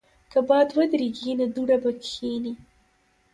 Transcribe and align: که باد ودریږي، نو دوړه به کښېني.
که 0.31 0.39
باد 0.49 0.69
ودریږي، 0.77 1.31
نو 1.39 1.45
دوړه 1.55 1.77
به 1.83 1.91
کښېني. 2.01 2.53